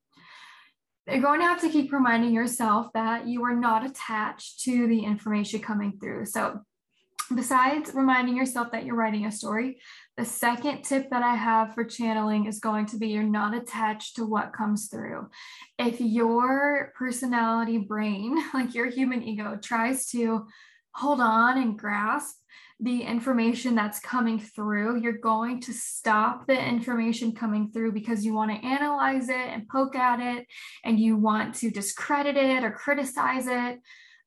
you're 1.08 1.22
going 1.22 1.40
to 1.40 1.48
have 1.48 1.62
to 1.62 1.70
keep 1.70 1.92
reminding 1.92 2.34
yourself 2.34 2.88
that 2.94 3.28
you 3.28 3.44
are 3.44 3.56
not 3.56 3.86
attached 3.86 4.62
to 4.64 4.88
the 4.88 5.00
information 5.00 5.60
coming 5.60 5.98
through. 6.00 6.26
So, 6.26 6.62
besides 7.36 7.92
reminding 7.94 8.36
yourself 8.36 8.72
that 8.72 8.86
you're 8.86 8.96
writing 8.96 9.26
a 9.26 9.32
story, 9.32 9.80
the 10.18 10.26
second 10.26 10.84
tip 10.84 11.10
that 11.10 11.24
I 11.24 11.36
have 11.36 11.74
for 11.74 11.84
channeling 11.84 12.46
is 12.46 12.60
going 12.60 12.86
to 12.88 12.98
be 12.98 13.10
you're 13.10 13.24
not 13.24 13.56
attached 13.56 14.16
to 14.18 14.26
what 14.26 14.54
comes 14.54 14.88
through. 14.88 15.30
If 15.78 16.00
your 16.00 16.94
personality 16.96 17.78
brain, 17.78 18.38
like 18.54 18.76
your 18.76 18.88
human 18.88 19.24
ego, 19.24 19.58
tries 19.62 20.08
to 20.12 20.48
hold 20.94 21.22
on 21.22 21.58
and 21.58 21.78
grasp 21.78 22.36
the 22.82 23.04
information 23.04 23.76
that's 23.76 24.00
coming 24.00 24.40
through. 24.40 25.00
You're 25.00 25.14
going 25.14 25.62
to 25.62 25.74
stop 25.74 26.48
the 26.48 26.60
information 26.60 27.34
coming 27.34 27.70
through 27.72 27.92
because 27.92 28.26
you 28.26 28.34
want 28.34 28.50
to 28.52 28.68
analyze 28.68 29.30
it 29.30 29.36
and 29.36 29.70
poke 29.70 29.96
at 29.96 30.20
it 30.20 30.48
and 30.84 31.00
you 31.00 31.16
want 31.16 31.54
to 31.56 31.70
discredit 31.70 32.36
it 32.36 32.64
or 32.64 32.72
criticize 32.72 33.46
it. 33.48 33.80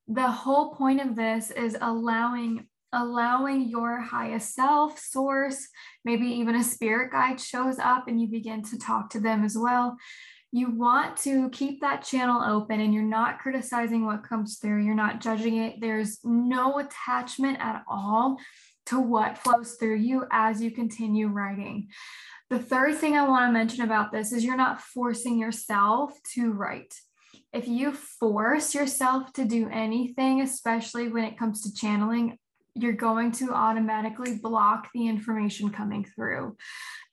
The 0.06 0.30
whole 0.30 0.74
point 0.74 1.00
of 1.00 1.16
this 1.16 1.50
is 1.50 1.76
allowing 1.80 2.66
allowing 2.94 3.68
your 3.68 4.00
highest 4.00 4.54
self 4.54 4.98
source 4.98 5.68
maybe 6.04 6.26
even 6.26 6.54
a 6.54 6.64
spirit 6.64 7.12
guide 7.12 7.40
shows 7.40 7.78
up 7.78 8.08
and 8.08 8.20
you 8.20 8.28
begin 8.28 8.62
to 8.62 8.78
talk 8.78 9.10
to 9.10 9.20
them 9.20 9.44
as 9.44 9.56
well 9.56 9.96
you 10.54 10.70
want 10.70 11.16
to 11.16 11.50
keep 11.50 11.80
that 11.80 12.04
channel 12.04 12.40
open 12.40 12.78
and 12.78 12.94
you're 12.94 13.02
not 13.02 13.40
criticizing 13.40 14.06
what 14.06 14.22
comes 14.22 14.58
through, 14.58 14.84
you're 14.84 14.94
not 14.94 15.20
judging 15.20 15.56
it. 15.56 15.80
There's 15.80 16.20
no 16.22 16.78
attachment 16.78 17.58
at 17.58 17.82
all 17.88 18.38
to 18.86 19.00
what 19.00 19.38
flows 19.38 19.74
through 19.74 19.96
you 19.96 20.26
as 20.30 20.62
you 20.62 20.70
continue 20.70 21.26
writing. 21.26 21.88
The 22.50 22.60
third 22.60 22.98
thing 22.98 23.16
I 23.16 23.28
want 23.28 23.48
to 23.48 23.52
mention 23.52 23.82
about 23.82 24.12
this 24.12 24.32
is 24.32 24.44
you're 24.44 24.56
not 24.56 24.80
forcing 24.80 25.40
yourself 25.40 26.12
to 26.34 26.52
write. 26.52 26.94
If 27.52 27.66
you 27.66 27.90
force 27.90 28.76
yourself 28.76 29.32
to 29.32 29.44
do 29.44 29.68
anything, 29.68 30.40
especially 30.40 31.08
when 31.08 31.24
it 31.24 31.36
comes 31.36 31.62
to 31.62 31.74
channeling, 31.74 32.38
you're 32.74 32.92
going 32.92 33.32
to 33.32 33.52
automatically 33.52 34.36
block 34.36 34.88
the 34.94 35.08
information 35.08 35.70
coming 35.70 36.04
through. 36.04 36.56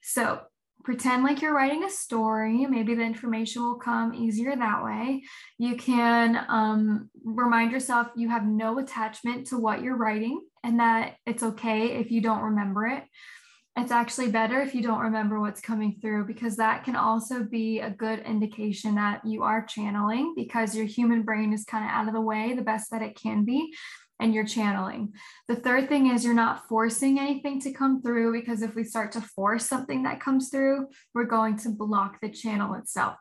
So, 0.02 0.40
pretend 0.84 1.22
like 1.22 1.42
you're 1.42 1.54
writing 1.54 1.84
a 1.84 1.90
story. 1.90 2.66
Maybe 2.66 2.94
the 2.94 3.02
information 3.02 3.62
will 3.62 3.76
come 3.76 4.14
easier 4.14 4.56
that 4.56 4.82
way. 4.82 5.22
You 5.58 5.76
can 5.76 6.44
um, 6.48 7.10
remind 7.24 7.70
yourself 7.70 8.08
you 8.16 8.28
have 8.28 8.44
no 8.44 8.78
attachment 8.78 9.46
to 9.48 9.58
what 9.58 9.82
you're 9.82 9.96
writing 9.96 10.40
and 10.64 10.80
that 10.80 11.14
it's 11.26 11.42
okay 11.42 11.92
if 11.98 12.10
you 12.10 12.20
don't 12.20 12.42
remember 12.42 12.86
it. 12.86 13.04
It's 13.76 13.92
actually 13.92 14.30
better 14.30 14.60
if 14.60 14.74
you 14.74 14.82
don't 14.82 15.00
remember 15.00 15.40
what's 15.40 15.62
coming 15.62 15.96
through 16.00 16.26
because 16.26 16.56
that 16.56 16.84
can 16.84 16.94
also 16.94 17.42
be 17.42 17.80
a 17.80 17.88
good 17.88 18.18
indication 18.20 18.96
that 18.96 19.24
you 19.24 19.44
are 19.44 19.64
channeling 19.64 20.34
because 20.36 20.76
your 20.76 20.84
human 20.84 21.22
brain 21.22 21.54
is 21.54 21.64
kind 21.64 21.84
of 21.84 21.90
out 21.90 22.06
of 22.06 22.12
the 22.12 22.20
way 22.20 22.52
the 22.52 22.62
best 22.62 22.90
that 22.90 23.00
it 23.00 23.16
can 23.16 23.46
be 23.46 23.72
and 24.20 24.34
you're 24.34 24.46
channeling. 24.46 25.12
The 25.48 25.56
third 25.56 25.88
thing 25.88 26.08
is 26.08 26.24
you're 26.24 26.34
not 26.34 26.68
forcing 26.68 27.18
anything 27.18 27.60
to 27.62 27.72
come 27.72 28.02
through 28.02 28.32
because 28.32 28.62
if 28.62 28.74
we 28.74 28.84
start 28.84 29.12
to 29.12 29.20
force 29.20 29.66
something 29.66 30.04
that 30.04 30.20
comes 30.20 30.48
through, 30.48 30.88
we're 31.14 31.24
going 31.24 31.56
to 31.58 31.70
block 31.70 32.18
the 32.20 32.30
channel 32.30 32.74
itself. 32.74 33.16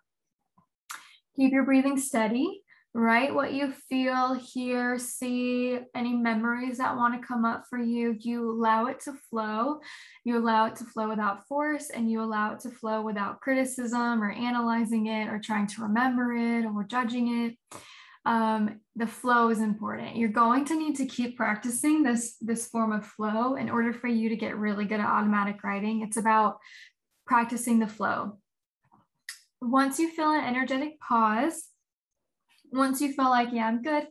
Keep 1.36 1.54
your 1.54 1.64
breathing 1.64 1.98
steady. 1.98 2.62
Write 2.94 3.34
what 3.34 3.54
you 3.54 3.72
feel, 3.90 4.34
hear, 4.34 4.98
see, 4.98 5.80
any 5.96 6.14
memories 6.14 6.78
that 6.80 6.98
want 6.98 7.20
to 7.20 7.26
come 7.26 7.46
up 7.46 7.64
for 7.70 7.80
you. 7.80 8.18
You 8.20 8.52
allow 8.52 8.88
it 8.88 9.00
to 9.06 9.14
flow. 9.30 9.80
You 10.26 10.38
allow 10.38 10.66
it 10.66 10.76
to 10.76 10.84
flow 10.84 11.08
without 11.08 11.48
force, 11.48 11.90
and 11.90 12.12
you 12.12 12.22
allow 12.22 12.54
it 12.54 12.60
to 12.62 12.70
flow 12.70 13.02
without 13.02 13.40
criticism 13.40 14.22
or 14.22 14.30
analyzing 14.30 15.06
it 15.06 15.30
or 15.30 15.40
trying 15.40 15.68
to 15.68 15.84
remember 15.84 16.34
it 16.34 16.66
or 16.66 16.84
judging 16.84 17.46
it 17.46 17.58
um, 18.26 18.80
the 18.96 19.08
flow 19.08 19.50
is 19.50 19.60
important. 19.60 20.16
You're 20.16 20.30
going 20.30 20.66
to 20.66 20.78
need 20.78 20.96
to 20.98 21.06
keep 21.06 21.38
practicing 21.38 22.04
this, 22.04 22.36
this 22.40 22.68
form 22.68 22.92
of 22.92 23.06
flow 23.06 23.56
in 23.56 23.70
order 23.70 23.94
for 23.94 24.08
you 24.08 24.30
to 24.30 24.36
get 24.36 24.58
really 24.58 24.86
good 24.86 25.00
at 25.00 25.06
automatic 25.06 25.64
writing. 25.64 26.02
It's 26.02 26.18
about 26.18 26.58
practicing 27.26 27.80
the 27.80 27.88
flow. 27.88 28.38
Once 29.62 30.00
you 30.00 30.10
feel 30.12 30.32
an 30.32 30.44
energetic 30.44 31.00
pause, 31.00 31.70
once 32.72 33.02
you 33.02 33.14
feel 33.14 33.30
like, 33.30 33.50
yeah, 33.52 33.68
I'm 33.68 33.82
good, 33.82 34.08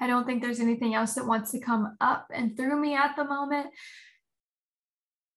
I 0.00 0.06
don't 0.06 0.26
think 0.26 0.42
there's 0.42 0.60
anything 0.60 0.94
else 0.94 1.14
that 1.14 1.26
wants 1.26 1.52
to 1.52 1.60
come 1.60 1.96
up 2.00 2.26
and 2.32 2.56
through 2.56 2.80
me 2.80 2.94
at 2.96 3.14
the 3.16 3.24
moment, 3.24 3.68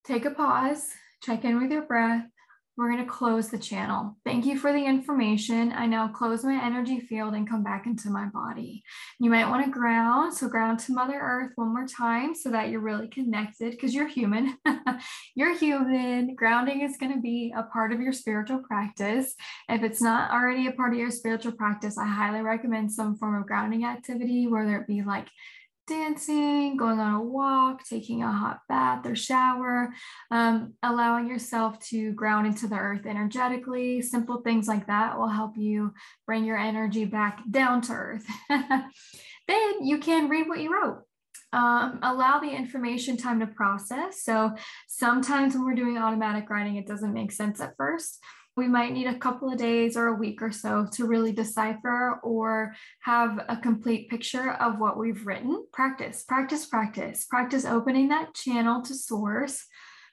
take 0.06 0.26
a 0.26 0.32
pause, 0.32 0.90
check 1.22 1.46
in 1.46 1.62
with 1.62 1.72
your 1.72 1.84
breath, 1.84 2.26
we're 2.78 2.92
going 2.92 3.04
to 3.04 3.10
close 3.10 3.50
the 3.50 3.58
channel. 3.58 4.18
Thank 4.26 4.46
you 4.46 4.58
for 4.58 4.74
the 4.74 4.84
information. 4.84 5.72
I 5.72 5.86
now 5.86 6.10
close 6.10 6.44
my 6.44 6.62
energy 6.62 7.00
field 7.00 7.34
and 7.34 7.50
come 7.50 7.64
back 7.64 7.86
into 7.86 8.10
my 8.10 8.26
body. 8.26 8.84
You 9.20 9.30
might 9.30 9.50
want 9.50 9.64
to 9.66 9.72
ground. 9.72 10.34
So, 10.34 10.50
ground 10.50 10.80
to 10.80 10.94
Mother 10.94 11.18
Earth 11.20 11.54
one 11.56 11.74
more 11.74 11.88
time 11.88 12.36
so 12.36 12.52
that 12.52 12.70
you're 12.70 12.82
really 12.82 13.08
connected 13.08 13.72
because 13.72 13.96
you're 13.96 14.08
human. 14.08 14.58
you're 15.36 15.58
human. 15.58 16.36
Grounding 16.36 16.82
is 16.82 16.98
going 16.98 17.14
to 17.14 17.22
be 17.22 17.54
a 17.56 17.64
part 17.64 17.94
of 17.94 18.02
your 18.02 18.14
spiritual 18.14 18.60
practice. 18.60 19.36
If 19.70 19.82
it's 19.84 20.02
not 20.02 20.32
already 20.32 20.68
a 20.68 20.74
part 20.74 20.94
of 20.94 21.00
your 21.00 21.12
spiritual 21.12 21.54
practice, 21.54 21.98
I 21.98 22.06
highly 22.06 22.42
recommend 22.42 22.92
some 22.92 23.18
form 23.18 23.40
of 23.40 23.48
grounding 23.48 23.86
activity, 23.86 24.48
whether 24.48 24.78
it 24.78 24.88
be 24.88 25.02
like 25.02 25.30
dancing, 25.88 26.78
going 26.78 27.00
on 27.00 27.14
a 27.14 27.22
walk, 27.22 27.84
taking 27.84 28.24
a 28.24 28.32
hot 28.32 28.60
bath 28.68 29.06
or 29.06 29.16
shower, 29.16 29.94
um, 30.32 30.74
allowing 30.84 31.28
yourself 31.28 31.80
to 31.88 32.12
ground 32.14 32.48
into 32.48 32.68
the 32.68 32.76
earth 32.76 33.06
energetically. 33.06 34.02
Simple 34.02 34.42
things 34.42 34.68
like 34.68 34.88
that 34.88 35.18
will 35.18 35.28
help 35.28 35.58
you 35.58 35.94
bring 36.26 36.46
your 36.46 36.58
energy 36.58 37.06
back 37.06 37.42
down 37.50 37.82
to 37.82 37.94
earth. 37.94 38.26
then 38.50 39.86
you 39.86 39.98
can 40.00 40.30
read 40.30 40.48
what 40.48 40.60
you 40.60 40.74
wrote. 40.74 41.04
Um, 41.54 42.00
allow 42.04 42.40
the 42.40 42.50
information 42.50 43.16
time 43.16 43.40
to 43.40 43.48
process. 43.48 44.24
So 44.24 44.56
sometimes 44.88 45.54
when 45.54 45.66
we're 45.66 45.76
doing 45.76 45.98
automatic 45.98 46.50
writing, 46.50 46.76
it 46.76 46.88
doesn't 46.88 47.14
make 47.14 47.32
sense 47.32 47.62
at 47.62 47.78
first. 47.78 48.20
We 48.58 48.68
might 48.70 48.94
need 48.94 49.08
a 49.08 49.18
couple 49.18 49.52
of 49.52 49.58
days 49.58 49.98
or 49.98 50.08
a 50.08 50.16
week 50.16 50.42
or 50.42 50.52
so 50.52 50.88
to 50.94 51.06
really 51.06 51.34
decipher 51.34 52.20
or 52.24 52.74
have 53.02 53.44
a 53.50 53.58
complete 53.58 54.10
picture 54.10 54.54
of 54.54 54.80
what 54.80 54.98
we've 54.98 55.26
written. 55.26 55.66
Practice, 55.74 56.24
practice, 56.24 56.66
practice, 56.66 57.26
practice 57.26 57.66
opening 57.66 58.10
that 58.10 58.34
channel 58.34 58.82
to 58.84 58.94
source. 58.94 59.66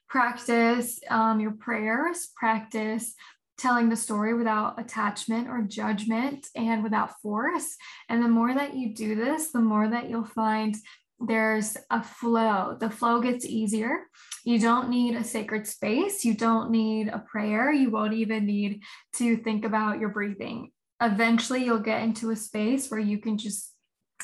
Practice 0.09 0.99
um, 1.09 1.39
your 1.41 1.53
prayers, 1.53 2.31
practice 2.37 3.15
telling 3.59 3.89
the 3.89 3.97
story 3.97 4.35
without 4.35 4.81
attachment 4.81 5.49
or 5.49 5.63
judgment 5.63 6.49
and 6.57 6.83
without 6.83 7.21
force. 7.21 7.77
And 8.09 8.23
the 8.23 8.29
more 8.29 8.53
that 8.53 8.75
you 8.75 8.93
do 8.93 9.15
this, 9.15 9.53
the 9.53 9.61
more 9.61 9.89
that 9.89 10.11
you'll 10.11 10.25
find 10.25 10.75
there's 11.27 11.77
a 11.91 12.03
flow. 12.03 12.77
The 12.79 12.91
flow 12.91 13.21
gets 13.21 13.45
easier. 13.45 14.09
You 14.45 14.59
don't 14.59 14.89
need 14.89 15.15
a 15.15 15.25
sacred 15.25 15.67
space. 15.67 16.25
You 16.25 16.35
don't 16.35 16.71
need 16.71 17.09
a 17.09 17.19
prayer. 17.21 17.73
You 17.73 17.91
won't 17.91 18.15
even 18.15 18.47
need 18.47 18.83
to 19.17 19.37
think 19.37 19.65
about 19.65 20.01
your 20.01 20.09
breathing. 20.09 20.71
Eventually, 21.01 21.65
you'll 21.65 21.79
get 21.79 22.03
into 22.03 22.31
a 22.31 22.37
space 22.37 22.91
where 22.91 23.01
you 23.01 23.19
can 23.19 23.39
just, 23.39 23.72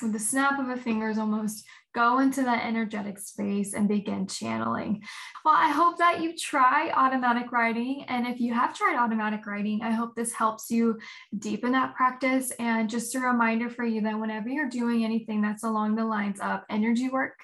with 0.02 0.12
the 0.12 0.19
snap 0.19 0.59
of 0.59 0.69
a 0.69 0.76
fingers, 0.76 1.19
almost 1.19 1.64
go 1.95 2.19
into 2.19 2.43
that 2.43 2.64
energetic 2.64 3.19
space 3.19 3.75
and 3.75 3.88
begin 3.88 4.26
channeling. 4.26 5.02
Well, 5.45 5.55
I 5.57 5.71
hope 5.71 5.99
that 5.99 6.21
you 6.23 6.37
try 6.37 6.90
automatic 6.95 7.50
writing. 7.50 8.05
And 8.09 8.26
if 8.26 8.40
you 8.40 8.55
have 8.55 8.76
tried 8.76 8.97
automatic 8.97 9.47
writing, 9.47 9.81
I 9.83 9.90
hope 9.90 10.14
this 10.14 10.33
helps 10.33 10.71
you 10.71 10.99
deepen 11.38 11.73
that 11.73 11.95
practice. 11.95 12.52
And 12.59 12.88
just 12.88 13.14
a 13.14 13.21
reminder 13.21 13.71
for 13.71 13.85
you 13.85 14.00
that 14.02 14.19
whenever 14.19 14.49
you're 14.49 14.69
doing 14.69 15.05
anything 15.05 15.43
that's 15.43 15.64
along 15.64 15.97
the 15.97 16.05
lines 16.05 16.40
of 16.40 16.61
energy 16.71 17.09
work, 17.09 17.38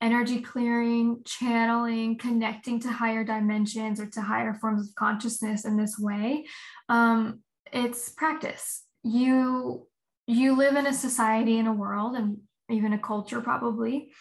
energy 0.00 0.40
clearing, 0.40 1.22
channeling, 1.24 2.18
connecting 2.18 2.78
to 2.80 2.88
higher 2.88 3.24
dimensions 3.24 4.00
or 4.00 4.06
to 4.06 4.20
higher 4.20 4.54
forms 4.54 4.88
of 4.88 4.94
consciousness 4.94 5.64
in 5.64 5.76
this 5.76 5.98
way, 5.98 6.46
um, 6.88 7.40
it's 7.72 8.10
practice. 8.10 8.84
You 9.02 9.86
you 10.28 10.56
live 10.56 10.76
in 10.76 10.86
a 10.86 10.92
society 10.92 11.58
in 11.58 11.66
a 11.66 11.72
world 11.72 12.14
and 12.14 12.36
even 12.68 12.92
a 12.92 12.98
culture 12.98 13.40
probably, 13.40 14.12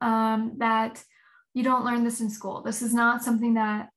um, 0.00 0.54
that 0.58 1.02
you 1.54 1.62
don't 1.62 1.84
learn 1.84 2.02
this 2.02 2.20
in 2.20 2.28
school. 2.28 2.62
This 2.62 2.82
is 2.82 2.92
not 2.92 3.22
something 3.22 3.54
that 3.54 3.90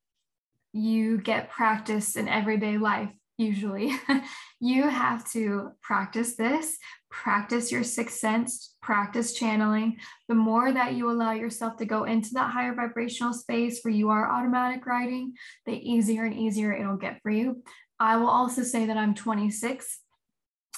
you 0.72 1.18
get 1.18 1.50
practice 1.50 2.16
in 2.16 2.28
everyday 2.28 2.78
life 2.78 3.10
usually. 3.40 3.92
you 4.60 4.88
have 4.88 5.30
to 5.32 5.72
practice 5.82 6.36
this, 6.36 6.78
practice 7.10 7.72
your 7.72 7.84
sixth 7.84 8.18
sense, 8.18 8.76
practice 8.84 9.34
channeling. 9.34 9.98
The 10.28 10.36
more 10.36 10.72
that 10.72 10.94
you 10.94 11.10
allow 11.10 11.32
yourself 11.32 11.78
to 11.78 11.86
go 11.86 12.04
into 12.04 12.30
that 12.34 12.52
higher 12.52 12.76
vibrational 12.76 13.34
space 13.34 13.80
where 13.82 13.94
you 13.94 14.10
are 14.10 14.32
automatic 14.32 14.86
writing, 14.86 15.34
the 15.66 15.74
easier 15.74 16.24
and 16.24 16.38
easier 16.38 16.72
it'll 16.72 16.98
get 16.98 17.20
for 17.24 17.32
you. 17.32 17.64
I 18.00 18.18
will 18.18 18.30
also 18.30 18.62
say 18.62 18.86
that 18.86 18.98
I'm 18.98 19.16
26 19.16 20.02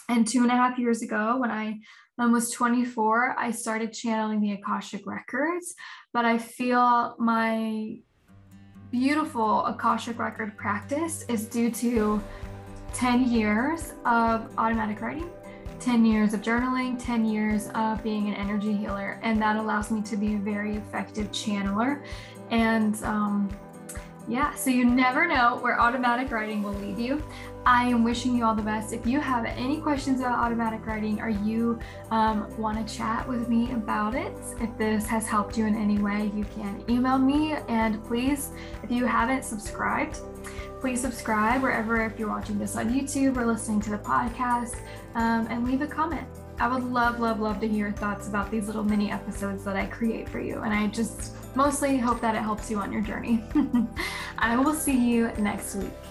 and 0.09 0.27
two 0.27 0.41
and 0.41 0.51
a 0.51 0.55
half 0.55 0.77
years 0.77 1.01
ago 1.01 1.37
when 1.37 1.51
I 1.51 1.79
um, 2.17 2.33
was 2.33 2.51
24, 2.51 3.35
I 3.39 3.51
started 3.51 3.93
channeling 3.93 4.41
the 4.41 4.51
Akashic 4.53 5.07
Records, 5.07 5.75
but 6.11 6.25
I 6.25 6.37
feel 6.37 7.15
my 7.17 7.99
beautiful 8.91 9.65
Akashic 9.65 10.19
Record 10.19 10.57
practice 10.57 11.23
is 11.29 11.45
due 11.45 11.71
to 11.71 12.21
10 12.93 13.31
years 13.31 13.93
of 14.03 14.51
automatic 14.57 14.99
writing, 14.99 15.29
10 15.79 16.03
years 16.03 16.33
of 16.33 16.41
journaling, 16.41 17.01
10 17.01 17.23
years 17.23 17.69
of 17.75 18.03
being 18.03 18.27
an 18.27 18.33
energy 18.33 18.75
healer, 18.75 19.19
and 19.23 19.41
that 19.41 19.55
allows 19.55 19.91
me 19.91 20.01
to 20.01 20.17
be 20.17 20.33
a 20.33 20.39
very 20.39 20.75
effective 20.75 21.31
channeler. 21.31 22.03
And 22.49 23.01
um, 23.03 23.49
yeah, 24.27 24.53
so 24.53 24.69
you 24.69 24.85
never 24.85 25.27
know 25.27 25.57
where 25.61 25.79
automatic 25.79 26.31
writing 26.31 26.61
will 26.61 26.73
lead 26.73 26.99
you. 26.99 27.23
I 27.65 27.85
am 27.85 28.03
wishing 28.03 28.35
you 28.35 28.45
all 28.45 28.55
the 28.55 28.61
best. 28.61 28.93
If 28.93 29.05
you 29.05 29.19
have 29.19 29.45
any 29.45 29.81
questions 29.81 30.19
about 30.19 30.37
automatic 30.37 30.85
writing 30.85 31.19
or 31.19 31.29
you 31.29 31.79
um, 32.11 32.47
want 32.57 32.85
to 32.85 32.95
chat 32.95 33.27
with 33.27 33.49
me 33.49 33.71
about 33.73 34.15
it, 34.15 34.33
if 34.61 34.75
this 34.77 35.05
has 35.07 35.27
helped 35.27 35.57
you 35.57 35.65
in 35.65 35.75
any 35.75 35.97
way, 35.99 36.31
you 36.35 36.45
can 36.55 36.83
email 36.89 37.17
me. 37.17 37.53
And 37.67 38.03
please, 38.05 38.51
if 38.83 38.91
you 38.91 39.05
haven't 39.05 39.43
subscribed, 39.43 40.19
please 40.79 41.01
subscribe 41.01 41.61
wherever, 41.61 42.05
if 42.05 42.17
you're 42.17 42.29
watching 42.29 42.57
this 42.57 42.75
on 42.75 42.89
YouTube 42.93 43.35
or 43.35 43.45
listening 43.45 43.81
to 43.81 43.89
the 43.89 43.97
podcast, 43.97 44.77
um, 45.15 45.47
and 45.49 45.65
leave 45.65 45.81
a 45.81 45.87
comment. 45.87 46.27
I 46.59 46.67
would 46.67 46.83
love, 46.83 47.19
love, 47.19 47.39
love 47.39 47.59
to 47.61 47.67
hear 47.67 47.87
your 47.87 47.91
thoughts 47.93 48.27
about 48.27 48.51
these 48.51 48.67
little 48.67 48.83
mini 48.83 49.11
episodes 49.11 49.63
that 49.63 49.75
I 49.75 49.85
create 49.85 50.27
for 50.27 50.39
you. 50.39 50.61
And 50.61 50.73
I 50.73 50.87
just 50.87 51.35
mostly 51.55 51.97
hope 51.97 52.21
that 52.21 52.35
it 52.35 52.41
helps 52.41 52.69
you 52.69 52.77
on 52.79 52.91
your 52.91 53.01
journey. 53.01 53.43
I 54.39 54.55
will 54.57 54.73
see 54.73 54.97
you 54.97 55.31
next 55.37 55.75
week. 55.75 56.08